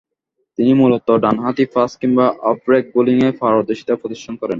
[0.57, 4.49] তিনি মূলতঃ ডানহাতি ফাস্ট কিংবা অফ ব্রেক বোলিংয়ে পারদর্শিতা প্রদর্শন করেছেন।